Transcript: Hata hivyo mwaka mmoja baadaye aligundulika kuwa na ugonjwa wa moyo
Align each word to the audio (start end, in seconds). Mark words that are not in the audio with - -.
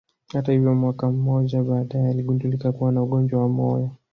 Hata 0.33 0.51
hivyo 0.51 0.73
mwaka 0.75 1.11
mmoja 1.11 1.63
baadaye 1.63 2.07
aligundulika 2.09 2.71
kuwa 2.71 2.91
na 2.91 3.03
ugonjwa 3.03 3.41
wa 3.41 3.49
moyo 3.49 3.89